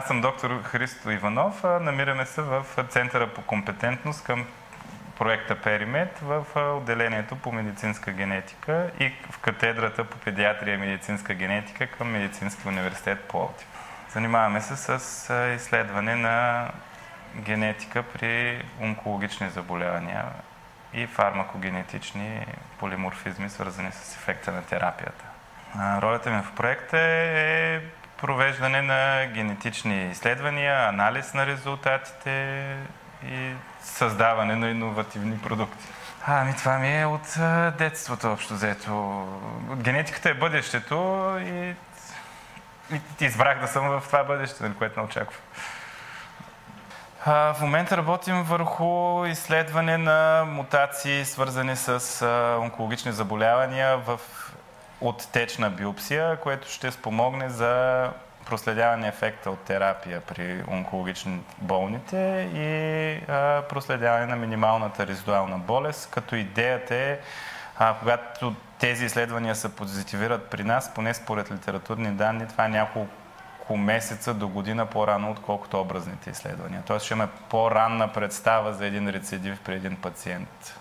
[0.00, 1.62] Аз съм доктор Христо Иванов.
[1.64, 4.46] Намираме се в Центъра по компетентност към
[5.18, 11.86] проекта Перимет в отделението по медицинска генетика и в катедрата по педиатрия и медицинска генетика
[11.86, 13.66] към Медицински университет Пловдив.
[14.08, 16.68] Занимаваме се с изследване на
[17.36, 20.24] генетика при онкологични заболявания
[20.94, 22.46] и фармакогенетични
[22.78, 25.24] полиморфизми, свързани с ефекта на терапията.
[25.78, 27.80] Ролята ми в проекта е
[28.20, 32.62] провеждане на генетични изследвания, анализ на резултатите
[33.28, 35.86] и създаване на иновативни продукти.
[36.26, 37.36] Ами това ми е от
[37.78, 39.24] детството общо взето.
[39.76, 40.96] Генетиката е бъдещето
[41.40, 41.74] и,
[42.94, 45.40] и избрах да съм в това бъдеще, нали, което не очаквам.
[47.26, 52.26] В момента работим върху изследване на мутации, свързани с
[52.60, 54.20] онкологични заболявания в
[55.00, 58.10] от течна биопсия, което ще спомогне за
[58.46, 66.36] проследяване ефекта от терапия при онкологични болните и а, проследяване на минималната резидуална болест, като
[66.36, 67.18] идеята е,
[67.78, 73.76] а, когато тези изследвания се позитивират при нас, поне според литературни данни, това е няколко
[73.76, 76.82] месеца до година по-рано, отколкото образните изследвания.
[76.86, 80.78] Тоест ще имаме по-ранна представа за един рецидив при един пациент.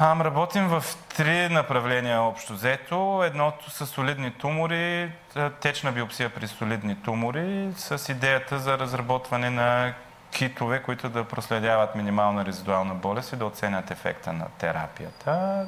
[0.00, 0.84] Работим в
[1.16, 3.22] три направления общо взето.
[3.24, 5.12] Едното са солидни тумори,
[5.60, 9.94] течна биопсия при солидни тумори, с идеята за разработване на
[10.30, 15.66] китове, които да проследяват минимална резидуална болест и да оценят ефекта на терапията.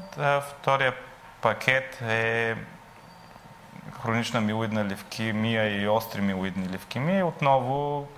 [0.51, 0.95] Втория
[1.41, 2.57] пакет е
[4.03, 7.23] хронична милоидна левкемия и остри милоидни левкемии.
[7.23, 8.09] Отново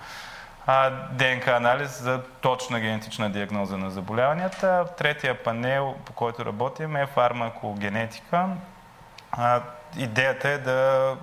[1.13, 4.87] ДНК анализ за точна генетична диагноза на заболяванията.
[4.99, 8.49] Третия панел, по който работим, е фармакогенетика.
[9.97, 11.17] Идеята е да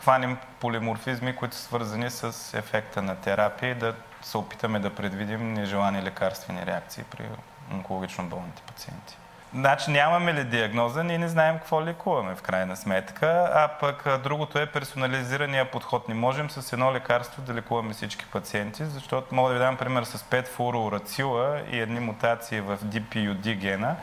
[0.00, 5.52] хванем полиморфизми, които са свързани с ефекта на терапия и да се опитаме да предвидим
[5.52, 7.24] нежелани лекарствени реакции при
[7.72, 9.16] онкологично болните пациенти.
[9.54, 14.58] Значи нямаме ли диагноза, ние не знаем какво лекуваме в крайна сметка, а пък другото
[14.58, 16.08] е персонализирания подход.
[16.08, 20.04] Не можем с едно лекарство да лекуваме всички пациенти, защото мога да ви дам пример
[20.04, 23.96] с 5 фуроурацила и едни мутации в DPUD гена.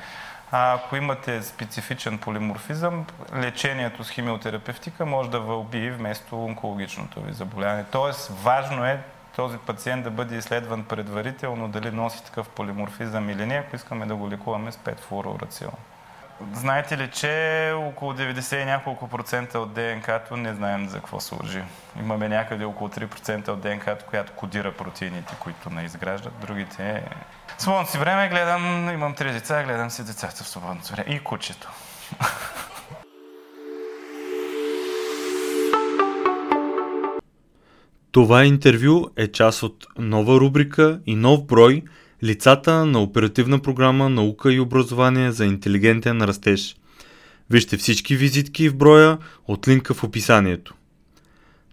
[0.52, 3.06] А ако имате специфичен полиморфизъм,
[3.36, 7.86] лечението с химиотерапевтика може да вълби вместо онкологичното ви заболяване.
[7.92, 9.00] Тоест, важно е
[9.38, 14.16] този пациент да бъде изследван предварително дали носи такъв полиморфизъм или не, ако искаме да
[14.16, 15.72] го лекуваме с 5 флуорурацил.
[16.54, 21.64] Знаете ли, че около 90 и няколко процента от ДНК-то не знаем за какво служи.
[22.00, 26.34] Имаме някъде около 3% от ДНК-то, която кодира протеините, които не изграждат.
[26.42, 27.04] Другите...
[27.58, 31.16] В свободното си време гледам, имам три деца, гледам си децата в свободното време.
[31.16, 31.72] И кучето.
[38.18, 41.84] Това интервю е част от нова рубрика и нов брой
[42.24, 46.76] Лицата на оперативна програма Наука и образование за интелигентен растеж.
[47.50, 49.18] Вижте всички визитки в броя
[49.48, 50.74] от линка в описанието.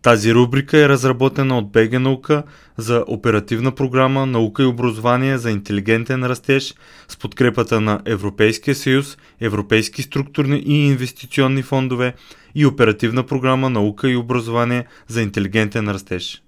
[0.04, 2.42] Тази рубрика е разработена от БГ Наука
[2.76, 6.74] за оперативна програма Наука и образование за интелигентен растеж
[7.08, 12.14] с подкрепата на Европейския съюз, Европейски структурни и инвестиционни фондове
[12.54, 16.43] и оперативна програма Наука и образование за интелигентен растеж.